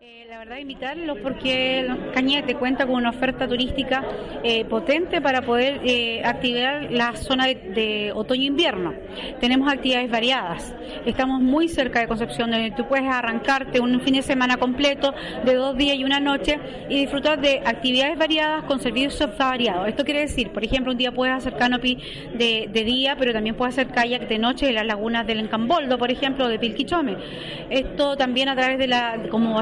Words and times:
Eh, 0.00 0.17
la 0.28 0.40
verdad, 0.40 0.58
invitarlos 0.58 1.16
porque 1.22 1.88
Cañete 2.12 2.54
cuenta 2.54 2.84
con 2.84 2.96
una 2.96 3.08
oferta 3.08 3.48
turística 3.48 4.04
eh, 4.42 4.62
potente 4.66 5.22
para 5.22 5.40
poder 5.40 5.80
eh, 5.84 6.20
activar 6.22 6.88
la 6.90 7.16
zona 7.16 7.46
de, 7.46 8.12
otoño-invierno. 8.14 8.92
Tenemos 9.40 9.72
actividades 9.72 10.10
variadas. 10.10 10.74
Estamos 11.06 11.40
muy 11.40 11.66
cerca 11.68 12.00
de 12.00 12.08
Concepción, 12.08 12.50
donde 12.50 12.72
tú 12.72 12.86
puedes 12.86 13.06
arrancarte 13.06 13.80
un 13.80 13.98
fin 14.02 14.16
de 14.16 14.22
semana 14.22 14.58
completo 14.58 15.14
de 15.46 15.54
dos 15.54 15.78
días 15.78 15.96
y 15.96 16.04
una 16.04 16.20
noche 16.20 16.58
y 16.90 16.98
disfrutar 16.98 17.40
de 17.40 17.62
actividades 17.64 18.18
variadas 18.18 18.64
con 18.64 18.80
servicios 18.80 19.18
variados. 19.38 19.88
Esto 19.88 20.04
quiere 20.04 20.20
decir, 20.20 20.50
por 20.50 20.62
ejemplo, 20.62 20.92
un 20.92 20.98
día 20.98 21.10
puedes 21.10 21.36
hacer 21.36 21.56
canopy 21.56 21.96
de, 22.34 22.68
día, 22.84 23.16
pero 23.18 23.32
también 23.32 23.56
puedes 23.56 23.78
hacer 23.78 23.94
kayak 23.94 24.28
de 24.28 24.38
noche 24.38 24.68
en 24.68 24.74
las 24.74 24.86
lagunas 24.86 25.26
del 25.26 25.40
Encamboldo, 25.40 25.96
por 25.96 26.10
ejemplo, 26.10 26.48
de 26.48 26.58
Pilquichome. 26.58 27.16
Esto 27.70 28.14
también 28.14 28.50
a 28.50 28.54
través 28.54 28.78
de 28.78 28.88
la 28.88 29.16
como 29.30 29.58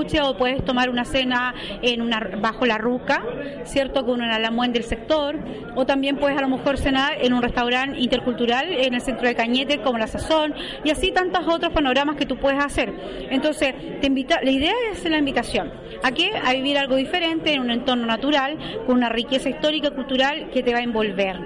o 0.00 0.36
puedes 0.36 0.64
tomar 0.64 0.88
una 0.88 1.04
cena 1.04 1.54
en 1.82 2.00
una 2.00 2.20
bajo 2.40 2.64
la 2.64 2.78
ruca, 2.78 3.22
¿cierto? 3.64 4.04
Con 4.06 4.22
una 4.22 4.36
alamuén 4.36 4.72
del 4.72 4.84
sector 4.84 5.38
o 5.74 5.84
también 5.84 6.16
puedes 6.16 6.38
a 6.38 6.40
lo 6.40 6.48
mejor 6.48 6.78
cenar 6.78 7.18
en 7.20 7.34
un 7.34 7.42
restaurante 7.42 8.00
intercultural 8.00 8.72
en 8.72 8.94
el 8.94 9.00
centro 9.00 9.28
de 9.28 9.34
Cañete 9.34 9.82
como 9.82 9.98
La 9.98 10.06
Sazón 10.06 10.54
y 10.84 10.90
así 10.90 11.12
tantos 11.12 11.46
otros 11.46 11.72
panoramas 11.72 12.16
que 12.16 12.24
tú 12.24 12.36
puedes 12.36 12.62
hacer. 12.64 12.92
Entonces, 13.30 13.74
te 14.00 14.06
invita, 14.06 14.40
la 14.42 14.50
idea 14.50 14.72
es 14.90 15.04
la 15.04 15.18
invitación. 15.18 15.70
¿A 16.02 16.12
qué? 16.12 16.30
A 16.42 16.52
vivir 16.54 16.78
algo 16.78 16.96
diferente 16.96 17.52
en 17.52 17.60
un 17.60 17.70
entorno 17.70 18.06
natural 18.06 18.56
con 18.86 18.96
una 18.96 19.10
riqueza 19.10 19.50
histórica 19.50 19.88
y 19.88 19.90
cultural 19.90 20.50
que 20.50 20.62
te 20.62 20.72
va 20.72 20.78
a 20.78 20.82
envolver, 20.82 21.36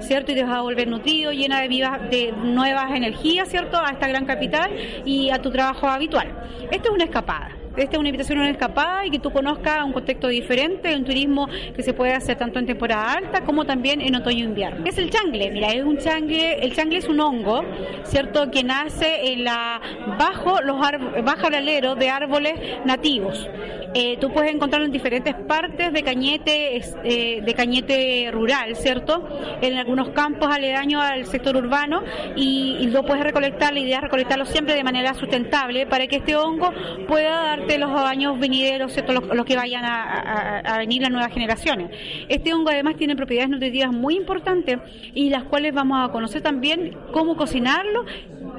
¿cierto? 0.00 0.32
Y 0.32 0.34
te 0.34 0.42
vas 0.42 0.56
a 0.56 0.62
volver 0.62 0.88
nutrido, 0.88 1.30
llena 1.30 1.60
de 1.60 1.68
vivas 1.68 2.10
de 2.10 2.32
nuevas 2.32 2.90
energías, 2.90 3.48
¿cierto? 3.48 3.78
A 3.78 3.90
esta 3.92 4.08
gran 4.08 4.26
capital 4.26 4.70
y 5.04 5.30
a 5.30 5.40
tu 5.40 5.50
trabajo 5.50 5.86
habitual. 5.86 6.28
Esto 6.72 6.88
es 6.88 6.94
una 6.94 7.04
escapada 7.04 7.59
esta 7.82 7.96
es 7.96 8.00
una 8.00 8.08
invitación 8.08 8.38
a 8.40 8.50
escapada 8.50 9.06
y 9.06 9.10
que 9.10 9.18
tú 9.18 9.30
conozcas 9.30 9.84
un 9.84 9.92
contexto 9.92 10.28
diferente, 10.28 10.94
un 10.94 11.04
turismo 11.04 11.48
que 11.74 11.82
se 11.82 11.94
puede 11.94 12.12
hacer 12.12 12.36
tanto 12.36 12.58
en 12.58 12.66
temporada 12.66 13.14
alta 13.14 13.44
como 13.44 13.64
también 13.64 14.00
en 14.00 14.14
otoño 14.14 14.44
e 14.44 14.48
invierno. 14.48 14.84
Es 14.86 14.98
el 14.98 15.10
changle, 15.10 15.50
mira, 15.50 15.68
es 15.68 15.84
un 15.84 15.98
changle, 15.98 16.60
el 16.60 16.74
changle 16.74 16.98
es 16.98 17.08
un 17.08 17.20
hongo, 17.20 17.64
¿cierto? 18.04 18.50
Que 18.50 18.62
nace 18.62 19.32
en 19.32 19.44
la 19.44 19.80
bajo 20.18 20.60
los 20.62 20.78
bajo 21.24 21.46
alero 21.46 21.94
de 21.94 22.10
árboles 22.10 22.54
nativos. 22.84 23.48
Eh, 23.92 24.18
tú 24.20 24.32
puedes 24.32 24.54
encontrarlo 24.54 24.86
en 24.86 24.92
diferentes 24.92 25.34
partes 25.34 25.92
de 25.92 26.02
Cañete, 26.04 26.80
eh, 27.02 27.40
de 27.42 27.54
Cañete 27.54 28.30
rural, 28.30 28.76
¿cierto? 28.76 29.28
En 29.60 29.76
algunos 29.76 30.10
campos 30.10 30.48
aledaños 30.48 31.02
al 31.02 31.26
sector 31.26 31.56
urbano 31.56 32.02
y, 32.36 32.88
lo 32.90 33.04
puedes 33.04 33.22
recolectar, 33.24 33.72
la 33.72 33.80
idea 33.80 33.96
es 33.98 34.02
recolectarlo 34.02 34.44
siempre 34.44 34.74
de 34.74 34.82
manera 34.84 35.14
sustentable 35.14 35.86
para 35.86 36.06
que 36.06 36.16
este 36.16 36.36
hongo 36.36 36.72
pueda 37.06 37.42
darte 37.42 37.69
los 37.78 37.90
años 37.90 38.38
venideros, 38.38 38.92
¿cierto? 38.92 39.12
Los, 39.12 39.44
que 39.44 39.56
vayan 39.56 39.84
a, 39.84 40.76
venir 40.78 41.02
las 41.02 41.10
nuevas 41.10 41.32
generaciones. 41.32 41.90
Este 42.28 42.52
hongo 42.52 42.70
además 42.70 42.96
tiene 42.96 43.16
propiedades 43.16 43.50
nutritivas 43.50 43.92
muy 43.92 44.16
importantes 44.16 44.78
y 45.14 45.30
las 45.30 45.44
cuales 45.44 45.74
vamos 45.74 46.08
a 46.08 46.12
conocer 46.12 46.42
también 46.42 46.96
cómo 47.12 47.36
cocinarlo 47.36 48.04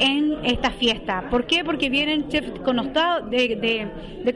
en 0.02 0.44
esta 0.44 0.72
fiesta. 0.72 1.30
¿Por 1.30 1.46
qué? 1.46 1.64
Porque 1.64 1.90
vienen 1.90 2.28
chefs 2.28 2.60
connotados, 2.60 3.30
de, 3.30 3.56
de, 3.56 4.36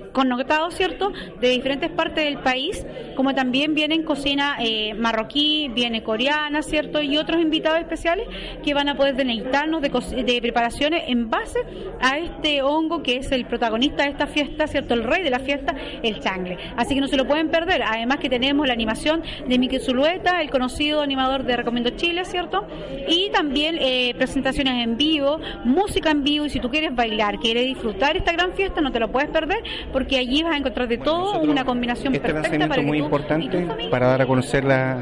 ¿cierto?, 0.69 1.11
de 1.41 1.49
diferentes 1.49 1.89
partes 1.89 2.23
del 2.23 2.38
país, 2.38 2.85
como 3.16 3.33
también 3.33 3.73
vienen 3.73 4.03
cocina 4.03 4.58
eh, 4.59 4.93
marroquí, 4.93 5.69
viene 5.73 6.03
coreana, 6.03 6.61
¿cierto?, 6.61 7.02
y 7.02 7.17
otros 7.17 7.41
invitados 7.41 7.80
especiales 7.80 8.27
que 8.63 8.73
van 8.73 8.89
a 8.89 8.95
poder 8.95 9.16
deleitarnos 9.16 9.81
de, 9.81 9.89
de 10.23 10.41
preparaciones 10.41 11.03
en 11.08 11.30
base 11.30 11.59
a 11.99 12.19
este 12.19 12.61
hongo 12.61 13.02
que 13.02 13.17
es 13.17 13.31
el 13.31 13.45
protagonista 13.45 14.03
de 14.03 14.09
esta 14.11 14.27
fiesta, 14.27 14.67
¿cierto?, 14.67 14.93
el 14.93 15.03
rey 15.03 15.23
de 15.23 15.31
la 15.31 15.39
fiesta, 15.39 15.75
el 16.03 16.19
changle. 16.19 16.58
Así 16.77 16.93
que 16.93 17.02
no 17.02 17.08
se 17.08 17.17
lo 17.17 17.25
pueden 17.25 17.49
perder. 17.49 17.81
Además 17.83 18.19
que 18.19 18.30
tenemos 18.30 18.67
la 18.67 18.73
animación 18.73 19.23
de 19.47 19.58
Miki 19.58 19.80
Zulueta, 19.80 20.41
el 20.41 20.52
conocido 20.52 21.02
animador 21.02 21.43
de 21.43 21.58
Recomiendo 21.58 21.89
Chile, 21.91 22.23
¿cierto? 22.25 22.67
Y 23.08 23.30
también 23.31 23.77
eh, 23.80 24.14
presentaciones 24.15 24.83
en 24.83 24.98
vivo, 24.98 25.39
música 25.64 26.11
en 26.11 26.23
vivo 26.23 26.45
y 26.45 26.49
si 26.49 26.60
tú 26.60 26.70
quieres 26.70 26.95
bailar, 26.95 27.38
quieres 27.39 27.66
disfrutar 27.66 28.17
esta 28.17 28.32
gran 28.32 28.54
fiesta, 28.54 28.82
no 28.82 28.92
te 28.92 28.99
lo 28.99 29.11
puedes 29.11 29.30
perder 29.30 29.64
porque 29.92 30.17
allí 30.17 30.43
vas 30.43 30.54
a 30.54 30.58
encontrar 30.58 30.88
de 30.88 30.98
todo, 30.98 31.39
una 31.39 31.66
combinación 31.66 32.14
este 32.14 32.33
perfecta 32.33 32.67
para 32.67 32.82
muy 32.82 32.99
importante 32.99 33.67
para 33.89 34.08
dar 34.08 34.21
a 34.21 34.26
conocer 34.26 34.64
la, 34.64 34.99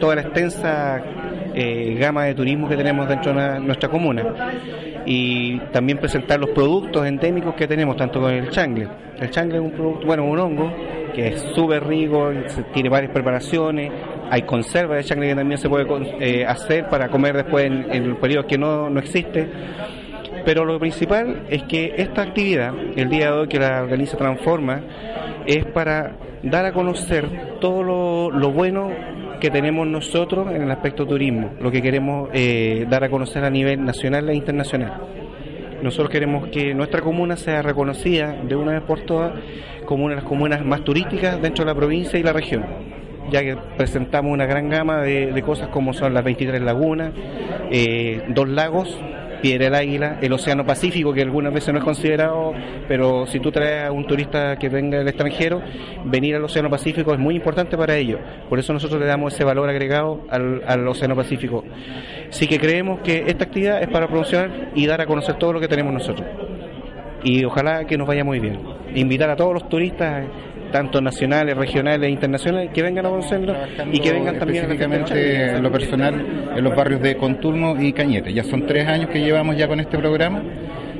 toda 0.00 0.16
la 0.16 0.20
extensa 0.22 1.02
eh, 1.56 1.96
gama 1.98 2.24
de 2.24 2.34
turismo 2.34 2.68
que 2.68 2.76
tenemos 2.76 3.08
dentro 3.08 3.32
de 3.32 3.58
nuestra 3.60 3.88
comuna 3.88 4.22
y 5.06 5.58
también 5.72 5.98
presentar 5.98 6.38
los 6.38 6.50
productos 6.50 7.06
endémicos 7.06 7.54
que 7.54 7.66
tenemos 7.66 7.96
tanto 7.96 8.20
con 8.20 8.32
el 8.32 8.50
changle. 8.50 8.88
El 9.18 9.30
changle 9.30 9.56
es 9.56 9.64
un 9.64 9.70
producto, 9.72 10.06
bueno, 10.06 10.24
un 10.24 10.38
hongo 10.38 10.72
que 11.14 11.28
es 11.28 11.40
súper 11.54 11.86
rico, 11.86 12.30
tiene 12.74 12.90
varias 12.90 13.10
preparaciones, 13.10 13.90
hay 14.30 14.42
conservas 14.42 14.98
de 14.98 15.04
changle 15.04 15.28
que 15.28 15.34
también 15.34 15.58
se 15.58 15.68
puede 15.68 15.86
eh, 16.20 16.44
hacer 16.44 16.88
para 16.88 17.08
comer 17.08 17.36
después 17.36 17.64
en, 17.64 17.90
en 17.90 18.04
el 18.04 18.16
periodo 18.16 18.46
que 18.46 18.58
no, 18.58 18.90
no 18.90 19.00
existe. 19.00 19.48
Pero 20.44 20.64
lo 20.64 20.78
principal 20.78 21.42
es 21.48 21.64
que 21.64 21.94
esta 21.96 22.22
actividad, 22.22 22.72
el 22.94 23.08
día 23.08 23.32
de 23.32 23.38
hoy 23.38 23.48
que 23.48 23.58
la 23.58 23.82
organiza 23.82 24.16
Transforma, 24.16 24.80
es 25.46 25.64
para 25.66 26.12
dar 26.42 26.64
a 26.66 26.72
conocer 26.72 27.58
todo 27.60 27.82
lo, 28.30 28.52
bueno 28.52 28.90
que 29.40 29.50
tenemos 29.50 29.86
nosotros 29.86 30.50
en 30.52 30.62
el 30.62 30.70
aspecto 30.70 31.06
turismo, 31.06 31.52
lo 31.60 31.70
que 31.70 31.82
queremos 31.82 32.30
eh, 32.32 32.86
dar 32.88 33.04
a 33.04 33.08
conocer 33.08 33.44
a 33.44 33.50
nivel 33.50 33.84
nacional 33.84 34.28
e 34.28 34.34
internacional. 34.34 35.00
Nosotros 35.82 36.10
queremos 36.10 36.48
que 36.48 36.74
nuestra 36.74 37.02
comuna 37.02 37.36
sea 37.36 37.62
reconocida 37.62 38.32
de 38.32 38.56
una 38.56 38.72
vez 38.72 38.82
por 38.82 39.00
todas 39.02 39.32
como 39.84 40.04
una 40.04 40.14
de 40.14 40.22
las 40.22 40.28
comunas 40.28 40.64
más 40.64 40.82
turísticas 40.82 41.40
dentro 41.40 41.64
de 41.64 41.70
la 41.70 41.74
provincia 41.74 42.18
y 42.18 42.22
la 42.22 42.32
región 42.32 42.64
ya 43.30 43.42
que 43.42 43.56
presentamos 43.76 44.32
una 44.32 44.46
gran 44.46 44.68
gama 44.68 45.02
de, 45.02 45.42
cosas 45.42 45.68
como 45.68 45.92
son 45.92 46.14
las 46.14 46.24
23 46.24 46.60
lagunas, 46.62 47.12
eh, 47.70 48.22
dos 48.28 48.48
lagos, 48.48 48.96
Piedra 49.40 49.66
del 49.66 49.74
Águila, 49.74 50.18
el 50.20 50.32
Océano 50.32 50.64
Pacífico, 50.64 51.12
que 51.12 51.22
algunas 51.22 51.52
veces 51.52 51.72
no 51.72 51.78
es 51.78 51.84
considerado, 51.84 52.52
pero 52.88 53.26
si 53.26 53.40
tú 53.40 53.50
traes 53.50 53.88
a 53.88 53.92
un 53.92 54.06
turista 54.06 54.56
que 54.56 54.68
venga 54.68 54.98
del 54.98 55.08
extranjero, 55.08 55.62
venir 56.04 56.36
al 56.36 56.44
Océano 56.44 56.70
Pacífico 56.70 57.12
es 57.12 57.18
muy 57.18 57.36
importante 57.36 57.76
para 57.76 57.96
ellos. 57.96 58.20
Por 58.48 58.58
eso 58.58 58.72
nosotros 58.72 59.00
le 59.00 59.06
damos 59.06 59.34
ese 59.34 59.44
valor 59.44 59.68
agregado 59.68 60.26
al, 60.30 60.62
al 60.66 60.86
Océano 60.88 61.16
Pacífico. 61.16 61.64
Sí 62.30 62.46
que 62.46 62.58
creemos 62.58 63.00
que 63.00 63.24
esta 63.26 63.44
actividad 63.44 63.82
es 63.82 63.88
para 63.88 64.06
promocionar 64.08 64.70
y 64.74 64.86
dar 64.86 65.00
a 65.00 65.06
conocer 65.06 65.36
todo 65.36 65.52
lo 65.52 65.60
que 65.60 65.68
tenemos 65.68 65.92
nosotros. 65.92 66.26
Y 67.22 67.44
ojalá 67.44 67.86
que 67.86 67.98
nos 67.98 68.06
vaya 68.06 68.24
muy 68.24 68.38
bien. 68.38 68.60
Invitar 68.94 69.30
a 69.30 69.36
todos 69.36 69.54
los 69.54 69.68
turistas 69.68 70.24
tanto 70.70 71.00
nacionales, 71.00 71.56
regionales 71.56 72.08
e 72.08 72.10
internacionales, 72.10 72.70
que 72.72 72.82
vengan 72.82 73.06
a 73.06 73.10
conocerlo 73.10 73.54
y 73.92 74.00
que 74.00 74.12
vengan 74.12 74.38
también 74.38 74.64
específicamente 74.64 75.56
en 75.56 75.62
lo 75.62 75.70
personal 75.70 76.14
en 76.56 76.64
los 76.64 76.74
barrios 76.74 77.00
de 77.00 77.16
Conturno 77.16 77.80
y 77.80 77.92
Cañete. 77.92 78.32
Ya 78.32 78.44
son 78.44 78.66
tres 78.66 78.86
años 78.86 79.10
que 79.10 79.20
llevamos 79.20 79.56
ya 79.56 79.68
con 79.68 79.80
este 79.80 79.98
programa 79.98 80.42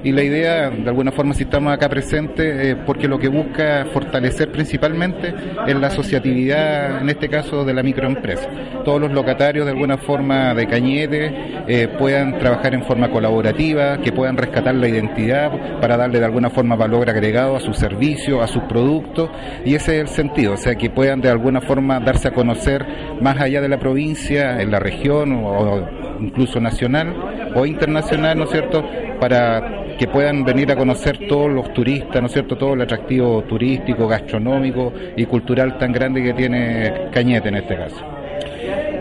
y 0.07 0.13
la 0.13 0.23
idea, 0.23 0.71
de 0.71 0.89
alguna 0.89 1.11
forma, 1.11 1.35
si 1.35 1.43
estamos 1.43 1.73
acá 1.73 1.89
presentes, 1.89 2.65
eh, 2.65 2.77
porque 2.87 3.09
lo 3.09 3.19
que 3.19 3.27
busca 3.27 3.87
fortalecer 3.93 4.53
principalmente 4.53 5.35
es 5.67 5.75
la 5.75 5.89
asociatividad, 5.89 7.01
en 7.01 7.11
este 7.11 7.29
caso, 7.29 7.65
de 7.65 7.75
la 7.75 7.83
microempresa. 7.83 8.49
Todos 8.85 9.01
los 9.01 9.11
locatarios, 9.11 9.67
de 9.67 9.73
alguna 9.73 9.99
forma, 9.99 10.55
de 10.55 10.69
Cañete, 10.69 11.35
eh, 11.67 11.89
puedan 11.99 12.39
trabajar 12.39 12.73
en 12.75 12.85
forma 12.85 13.11
colaborativa, 13.11 13.99
que 13.99 14.13
puedan 14.13 14.37
rescatar 14.37 14.77
la 14.77 14.87
identidad 14.87 15.81
para 15.81 15.97
darle, 15.97 16.21
de 16.21 16.27
alguna 16.27 16.51
forma, 16.51 16.77
valor 16.77 17.11
agregado 17.11 17.57
a 17.57 17.61
sus 17.61 17.77
servicios, 17.77 18.41
a 18.41 18.47
sus 18.47 18.63
productos, 18.63 19.29
y 19.65 19.75
ese 19.75 19.97
es 19.97 20.03
el 20.03 20.09
sentido, 20.09 20.53
o 20.53 20.57
sea, 20.57 20.77
que 20.77 20.89
puedan, 20.89 21.21
de 21.21 21.31
alguna 21.31 21.61
forma, 21.61 21.99
darse 21.99 22.29
a 22.29 22.31
conocer 22.31 22.87
más 23.21 23.41
allá 23.41 23.61
de 23.61 23.69
la 23.69 23.81
provincia, 23.81 24.63
en 24.63 24.71
la 24.71 24.79
región 24.79 25.33
o 25.33 25.85
incluso 26.21 26.61
nacional 26.61 27.13
o 27.57 27.67
internacional, 27.67 28.39
¿no 28.39 28.45
es 28.45 28.51
cierto?, 28.51 28.85
para 29.19 29.86
que 29.99 30.07
puedan 30.07 30.45
venir 30.45 30.71
a 30.71 30.77
conocer 30.77 31.27
todos 31.29 31.51
los 31.51 31.73
turistas, 31.73 32.21
¿no 32.21 32.27
es 32.27 32.33
cierto?, 32.33 32.57
todo 32.57 32.75
el 32.75 32.83
atractivo 32.83 33.43
turístico, 33.43 34.07
gastronómico 34.07 34.93
y 35.17 35.25
cultural 35.27 35.79
tan 35.79 35.93
grande 35.93 36.23
que 36.23 36.35
tiene 36.35 37.09
Cañete 37.13 37.49
en 37.49 37.57
este 37.57 37.77
caso. 37.77 38.05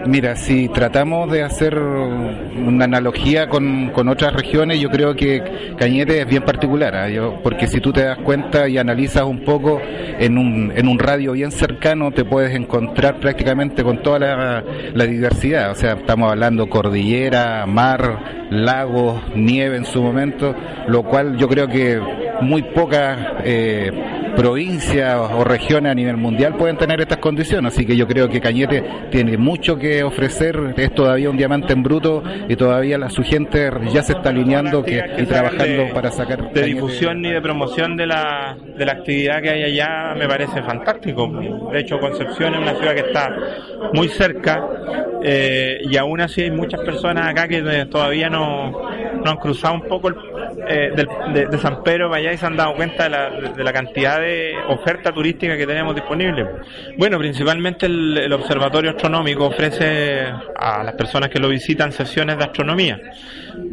Mira, 0.05 0.35
si 0.35 0.69
tratamos 0.69 1.31
de 1.31 1.41
hacer 1.41 1.77
una 1.79 2.85
analogía 2.85 3.49
con, 3.49 3.91
otras 4.07 4.33
regiones, 4.33 4.79
yo 4.79 4.89
creo 4.91 5.15
que 5.15 5.73
Cañete 5.79 6.21
es 6.21 6.27
bien 6.27 6.43
particular, 6.43 6.95
¿ah? 6.95 7.07
porque 7.41 7.65
si 7.67 7.81
tú 7.81 7.91
te 7.91 8.03
das 8.03 8.19
cuenta 8.19 8.69
y 8.69 8.77
analizas 8.77 9.23
un 9.23 9.43
poco 9.43 9.81
en 9.81 10.37
un, 10.37 10.71
en 10.75 10.87
un 10.87 10.99
radio 10.99 11.31
bien 11.31 11.51
cercano, 11.51 12.11
te 12.11 12.23
puedes 12.23 12.53
encontrar 12.53 13.19
prácticamente 13.19 13.83
con 13.83 14.03
toda 14.03 14.19
la, 14.93 15.05
diversidad. 15.07 15.71
O 15.71 15.75
sea, 15.75 15.93
estamos 15.93 16.31
hablando 16.31 16.69
cordillera, 16.69 17.65
mar, 17.65 18.47
lagos, 18.51 19.21
nieve 19.35 19.77
en 19.77 19.85
su 19.85 20.03
momento, 20.03 20.55
lo 20.87 21.01
cual 21.03 21.35
yo 21.37 21.47
creo 21.47 21.67
que 21.67 21.99
muy 22.41 22.63
pocas... 22.63 23.17
Eh, 23.43 23.91
provincias 24.35 25.17
o 25.33 25.43
regiones 25.43 25.91
a 25.91 25.95
nivel 25.95 26.17
mundial 26.17 26.55
pueden 26.55 26.77
tener 26.77 27.01
estas 27.01 27.17
condiciones. 27.17 27.73
Así 27.73 27.85
que 27.85 27.95
yo 27.95 28.05
creo 28.07 28.29
que 28.29 28.41
Cañete 28.41 28.83
tiene 29.09 29.37
mucho 29.37 29.77
que 29.77 30.03
ofrecer, 30.03 30.73
es 30.77 30.93
todavía 30.93 31.29
un 31.29 31.37
diamante 31.37 31.73
en 31.73 31.81
bruto 31.81 32.21
y 32.47 32.55
todavía 32.55 32.97
la, 32.97 33.09
su 33.09 33.23
gente 33.23 33.69
ya 33.91 34.03
se 34.03 34.13
está 34.13 34.29
alineando 34.29 34.83
que, 34.83 35.01
y 35.17 35.23
trabajando 35.23 35.93
para 35.93 36.11
sacar... 36.11 36.51
De 36.51 36.63
difusión 36.63 37.21
ni 37.21 37.31
de 37.31 37.41
promoción 37.41 37.95
de 37.95 38.07
la, 38.07 38.57
de 38.77 38.85
la 38.85 38.91
actividad 38.91 39.41
que 39.41 39.49
hay 39.49 39.63
allá 39.63 40.13
me 40.15 40.27
parece 40.27 40.61
fantástico. 40.61 41.27
De 41.71 41.79
hecho, 41.79 41.99
Concepción 41.99 42.53
es 42.53 42.59
una 42.59 42.75
ciudad 42.75 42.93
que 42.93 43.01
está 43.01 43.35
muy 43.93 44.09
cerca 44.09 44.67
eh, 45.23 45.79
y 45.89 45.97
aún 45.97 46.21
así 46.21 46.41
hay 46.41 46.51
muchas 46.51 46.81
personas 46.81 47.27
acá 47.29 47.47
que 47.47 47.85
todavía 47.89 48.29
no, 48.29 48.71
no 49.23 49.31
han 49.31 49.37
cruzado 49.37 49.75
un 49.75 49.81
poco 49.81 50.09
el, 50.09 50.15
eh, 50.67 50.91
de, 50.95 51.57
San 51.57 51.83
Pedro 51.83 52.09
para 52.09 52.21
allá 52.21 52.33
y 52.33 52.37
se 52.37 52.45
han 52.45 52.55
dado 52.55 52.75
cuenta 52.75 53.05
de 53.05 53.09
la, 53.09 53.29
de 53.29 53.63
la 53.63 53.73
cantidad 53.73 54.19
de 54.19 54.53
oferta 54.67 55.11
turística 55.11 55.57
que 55.57 55.65
tenemos 55.65 55.95
disponible. 55.95 56.45
Bueno, 56.97 57.17
principalmente 57.17 57.85
el, 57.85 58.31
observatorio 58.33 58.91
astronómico 58.91 59.45
ofrece 59.45 60.25
a 60.55 60.83
las 60.83 60.95
personas 60.95 61.29
que 61.29 61.39
lo 61.39 61.49
visitan 61.49 61.91
sesiones 61.91 62.37
de 62.37 62.43
astronomía. 62.43 62.99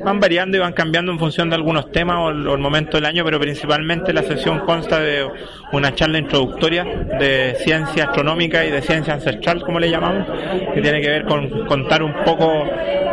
Van 0.05 0.21
variando 0.21 0.57
y 0.57 0.61
van 0.61 0.73
cambiando 0.73 1.13
en 1.13 1.19
función 1.19 1.51
de 1.51 1.57
algunos 1.57 1.91
temas 1.91 2.19
o 2.19 2.31
el, 2.31 2.59
momento 2.59 2.97
del 2.97 3.07
año, 3.07 3.25
pero 3.25 3.41
principalmente 3.41 4.13
la 4.13 4.23
sesión 4.23 4.61
consta 4.61 5.01
de 5.01 5.27
una 5.73 5.95
charla 5.95 6.19
introductoria 6.19 6.85
de 6.85 7.57
ciencia 7.59 8.05
astronómica 8.05 8.65
y 8.65 8.71
de 8.71 8.83
ciencia 8.83 9.15
ancestral, 9.15 9.63
como 9.63 9.81
le 9.81 9.91
llamamos, 9.91 10.27
que 10.75 10.81
tiene 10.81 11.01
que 11.01 11.09
ver 11.09 11.25
con 11.25 11.67
contar 11.67 12.03
un 12.03 12.15
poco 12.25 12.65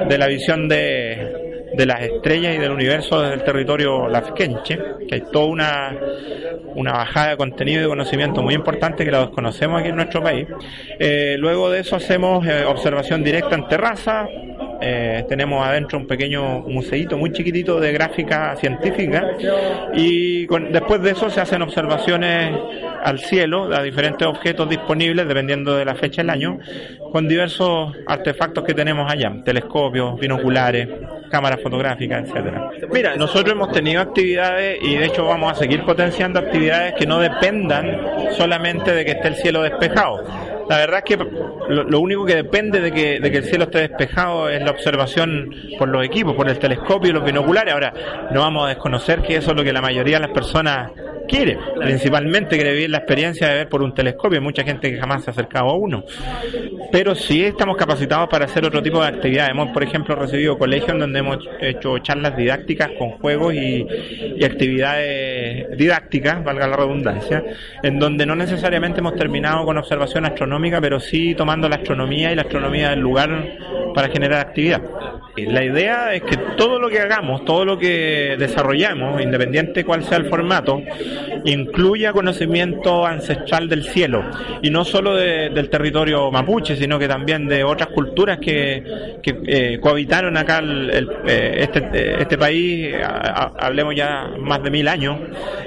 de 0.07 0.17
la 0.17 0.27
visión 0.27 0.67
de 0.67 1.28
de 1.79 1.85
las 1.85 2.01
estrellas 2.01 2.55
y 2.55 2.57
del 2.57 2.71
universo 2.71 3.21
desde 3.21 3.35
el 3.35 3.43
territorio 3.45 4.09
lafkenche, 4.09 4.77
que 5.07 5.15
hay 5.15 5.21
toda 5.31 5.45
una, 5.45 5.95
una 6.75 6.91
bajada 6.91 7.29
de 7.29 7.37
contenido 7.37 7.85
y 7.85 7.87
conocimiento 7.87 8.41
muy 8.41 8.53
importante 8.53 9.05
que 9.05 9.11
la 9.11 9.21
desconocemos 9.21 9.79
aquí 9.79 9.87
en 9.87 9.95
nuestro 9.95 10.21
país. 10.21 10.45
Eh, 10.99 11.37
luego 11.39 11.69
de 11.69 11.79
eso 11.79 11.95
hacemos 11.95 12.45
eh, 12.45 12.65
observación 12.65 13.23
directa 13.23 13.55
en 13.55 13.65
terraza, 13.69 14.27
eh, 14.81 15.25
tenemos 15.27 15.65
adentro 15.65 15.97
un 15.97 16.07
pequeño 16.07 16.61
museito 16.61 17.17
muy 17.17 17.33
chiquitito 17.33 17.79
de 17.81 17.91
gráfica 17.91 18.55
científica 18.55 19.31
y 19.93 20.47
después 20.71 21.01
de 21.01 21.11
eso 21.11 21.29
se 21.29 21.41
hacen 21.41 21.61
observaciones 21.61 22.57
al 23.03 23.19
cielo 23.19 23.73
a 23.75 23.81
diferentes 23.83 24.25
objetos 24.25 24.69
disponibles 24.69 25.27
dependiendo 25.27 25.75
de 25.75 25.83
la 25.83 25.95
fecha 25.95 26.21
del 26.21 26.29
año 26.29 26.59
con 27.11 27.27
diversos 27.27 27.93
artefactos 28.07 28.63
que 28.63 28.73
tenemos 28.73 29.11
allá, 29.11 29.33
telescopios, 29.43 30.17
binoculares, 30.17 30.87
cámaras 31.29 31.61
fotográficas, 31.61 32.25
etcétera. 32.25 32.69
Mira, 32.91 33.15
nosotros 33.15 33.53
hemos 33.53 33.71
tenido 33.71 34.01
actividades 34.01 34.79
y 34.81 34.95
de 34.95 35.05
hecho 35.05 35.25
vamos 35.25 35.51
a 35.51 35.55
seguir 35.55 35.83
potenciando 35.83 36.39
actividades 36.39 36.93
que 36.95 37.05
no 37.05 37.19
dependan 37.19 38.31
solamente 38.37 38.93
de 38.93 39.05
que 39.05 39.11
esté 39.11 39.27
el 39.29 39.35
cielo 39.35 39.61
despejado 39.61 40.23
la 40.69 40.77
verdad 40.77 41.01
es 41.03 41.17
que 41.17 41.25
lo, 41.69 41.99
único 41.99 42.25
que 42.25 42.35
depende 42.35 42.79
de 42.79 42.91
que, 42.91 43.19
de 43.19 43.31
que 43.31 43.39
el 43.39 43.43
cielo 43.45 43.63
esté 43.63 43.79
despejado 43.79 44.49
es 44.49 44.61
la 44.61 44.69
observación 44.69 45.49
por 45.79 45.89
los 45.89 46.05
equipos, 46.05 46.35
por 46.35 46.47
el 46.47 46.59
telescopio 46.59 47.09
y 47.09 47.13
los 47.13 47.25
binoculares. 47.25 47.73
Ahora, 47.73 47.91
no 48.31 48.41
vamos 48.41 48.65
a 48.65 48.69
desconocer 48.69 49.23
que 49.23 49.37
eso 49.37 49.49
es 49.49 49.57
lo 49.57 49.63
que 49.63 49.73
la 49.73 49.81
mayoría 49.81 50.17
de 50.17 50.27
las 50.27 50.31
personas 50.31 50.91
quiere. 51.29 51.57
Principalmente 51.77 52.55
quiere 52.55 52.73
vivir 52.73 52.89
la 52.89 52.97
experiencia 52.97 53.47
de 53.47 53.53
ver 53.55 53.69
por 53.69 53.81
un 53.81 53.93
telescopio. 53.93 54.39
Hay 54.39 54.43
mucha 54.43 54.63
gente 54.63 54.91
que 54.91 54.97
jamás 54.97 55.23
se 55.23 55.29
ha 55.29 55.33
acercado 55.33 55.69
a 55.69 55.77
uno. 55.77 56.03
Pero 56.91 57.15
sí 57.15 57.45
estamos 57.45 57.77
capacitados 57.77 58.27
para 58.29 58.45
hacer 58.45 58.65
otro 58.65 58.81
tipo 58.81 59.01
de 59.01 59.07
actividades. 59.07 59.51
Hemos, 59.51 59.69
por 59.69 59.83
ejemplo, 59.83 60.15
recibido 60.15 60.57
colegios 60.57 60.99
donde 60.99 61.19
hemos 61.19 61.37
hecho 61.61 61.97
charlas 61.99 62.35
didácticas 62.35 62.89
con 62.97 63.11
juegos 63.11 63.53
y, 63.53 63.85
actividades 64.43 65.77
didácticas, 65.77 66.43
valga 66.43 66.67
la 66.67 66.75
redundancia, 66.75 67.43
en 67.83 67.99
donde 67.99 68.25
no 68.25 68.35
necesariamente 68.35 68.99
hemos 68.99 69.15
terminado 69.15 69.63
con 69.65 69.77
observación 69.77 70.25
astronómica, 70.25 70.81
pero 70.81 70.99
sí 70.99 71.35
tomando 71.35 71.69
la 71.69 71.75
astronomía 71.75 72.31
y 72.31 72.35
la 72.35 72.41
astronomía 72.41 72.89
del 72.89 72.99
lugar 72.99 73.29
para 73.93 74.09
generar 74.09 74.47
actividad. 74.47 74.81
La 75.47 75.63
idea 75.63 76.13
es 76.13 76.23
que 76.23 76.37
todo 76.57 76.79
lo 76.79 76.89
que 76.89 76.99
hagamos, 76.99 77.45
todo 77.45 77.65
lo 77.65 77.77
que 77.77 78.35
desarrollamos, 78.37 79.21
independiente 79.21 79.83
cuál 79.83 80.03
sea 80.03 80.17
el 80.17 80.25
formato, 80.25 80.81
incluya 81.45 82.13
conocimiento 82.13 83.05
ancestral 83.05 83.69
del 83.69 83.83
cielo 83.85 84.23
y 84.61 84.69
no 84.69 84.83
solo 84.83 85.15
del 85.15 85.69
territorio 85.69 86.31
mapuche, 86.31 86.75
sino 86.75 86.99
que 86.99 87.07
también 87.07 87.47
de 87.47 87.63
otras 87.63 87.89
culturas 87.89 88.39
que, 88.39 88.83
eh, 89.23 89.79
cohabitaron 89.81 90.37
acá 90.37 90.61
eh, 90.63 91.55
este, 91.59 92.21
este, 92.21 92.37
país, 92.37 92.93
hablemos 93.57 93.95
ya 93.95 94.29
más 94.39 94.61
de 94.63 94.71
mil 94.71 94.87
años, 94.87 95.17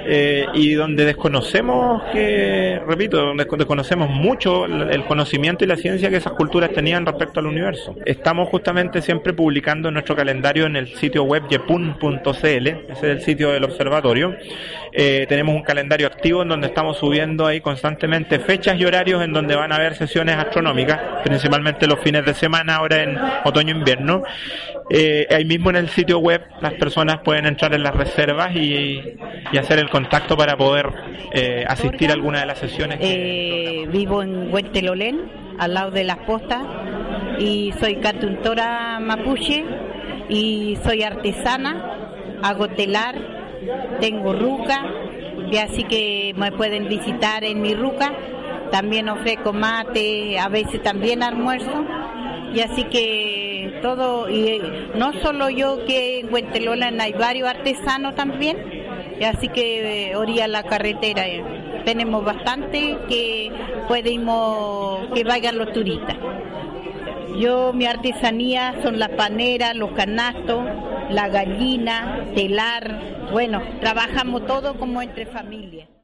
eh, 0.05 0.45
y 0.53 0.73
donde 0.73 1.05
desconocemos 1.05 2.03
que, 2.11 2.79
repito, 2.87 3.17
donde 3.17 3.45
desconocemos 3.45 4.09
mucho 4.09 4.65
el 4.65 5.05
conocimiento 5.05 5.63
y 5.63 5.67
la 5.67 5.77
ciencia 5.77 6.09
que 6.09 6.17
esas 6.17 6.33
culturas 6.33 6.71
tenían 6.71 7.05
respecto 7.05 7.39
al 7.39 7.47
universo. 7.47 7.95
Estamos 8.05 8.49
justamente 8.49 9.01
siempre 9.01 9.33
publicando 9.33 9.62
nuestro 9.91 10.15
calendario 10.15 10.65
en 10.65 10.75
el 10.75 10.87
sitio 10.95 11.23
web 11.23 11.43
yepun.cl, 11.49 12.17
ese 12.37 12.91
es 12.91 13.03
el 13.03 13.21
sitio 13.21 13.51
del 13.51 13.63
observatorio. 13.63 14.35
tenemos 14.91 15.55
un 15.55 15.63
calendario 15.63 16.07
activo 16.07 16.43
en 16.43 16.49
donde 16.49 16.67
estamos 16.67 16.97
subiendo 16.97 17.45
ahí 17.45 17.61
constantemente 17.61 18.39
fechas 18.39 18.79
y 18.79 18.85
horarios 18.85 19.23
en 19.23 19.33
donde 19.33 19.55
van 19.55 19.71
a 19.71 19.75
haber 19.75 19.95
sesiones 19.95 20.37
astronómicas, 20.37 20.99
principalmente 21.23 21.87
los 21.87 21.99
fines 21.99 22.25
de 22.25 22.33
semana, 22.33 22.75
ahora 22.75 23.03
en 23.03 23.17
otoño-invierno. 23.43 24.23
Eh, 24.89 25.27
ahí 25.29 25.45
mismo 25.45 25.69
en 25.69 25.77
el 25.77 25.89
sitio 25.89 26.19
web 26.19 26.41
las 26.61 26.73
personas 26.73 27.19
pueden 27.23 27.45
entrar 27.45 27.73
en 27.73 27.83
las 27.83 27.95
reservas 27.95 28.55
y, 28.55 29.01
hacer 29.57 29.79
el 29.79 29.89
contacto 29.89 30.35
para 30.35 30.57
poder 30.57 30.89
eh, 31.31 31.63
asistir 31.67 32.09
a 32.09 32.13
alguna 32.13 32.41
de 32.41 32.45
las 32.47 32.57
sesiones. 32.57 32.97
Eh, 33.01 33.87
vivo 33.89 34.21
en 34.21 34.53
Huentelolén, 34.53 35.21
al 35.57 35.73
lado 35.73 35.91
de 35.91 36.03
las 36.03 36.17
postas, 36.17 36.63
y 37.39 37.73
soy 37.79 37.97
catuntora 37.97 38.99
mapuche 38.99 39.63
y 40.29 40.77
soy 40.83 41.03
artesana, 41.03 42.39
hago 42.41 42.69
telar, 42.69 43.15
tengo 43.99 44.33
ruca, 44.33 44.85
y 45.51 45.57
así 45.57 45.83
que 45.83 46.33
me 46.35 46.51
pueden 46.51 46.87
visitar 46.87 47.43
en 47.43 47.61
mi 47.61 47.73
ruca. 47.73 48.11
También 48.71 49.07
ofrezco 49.07 49.53
mate, 49.53 50.39
a 50.39 50.49
veces 50.49 50.81
también 50.81 51.21
almuerzo. 51.21 51.85
Y 52.53 52.61
así 52.61 52.85
que 52.85 53.79
todo, 53.81 54.29
y 54.29 54.61
no 54.95 55.13
solo 55.21 55.49
yo 55.49 55.85
que 55.85 56.19
en 56.19 56.33
Huentelola 56.33 56.91
hay 56.99 57.13
varios 57.13 57.49
artesanos 57.49 58.15
también, 58.15 58.57
y 59.19 59.23
así 59.23 59.47
que 59.49 60.09
eh, 60.09 60.15
orilla 60.15 60.47
la 60.47 60.63
carretera 60.63 61.27
eh, 61.27 61.43
tenemos 61.85 62.23
bastante 62.23 62.97
que 63.07 63.51
podemos 63.87 65.07
que 65.13 65.23
vayan 65.23 65.57
los 65.57 65.71
turistas. 65.73 66.15
Yo, 67.39 67.73
mi 67.73 67.85
artesanía 67.85 68.75
son 68.83 68.99
las 68.99 69.09
paneras, 69.09 69.75
los 69.75 69.91
canastos, 69.91 70.65
la 71.09 71.29
gallina, 71.29 72.25
telar. 72.35 73.29
Bueno, 73.31 73.61
trabajamos 73.79 74.45
todo 74.45 74.75
como 74.75 75.01
entre 75.01 75.25
familias. 75.25 75.87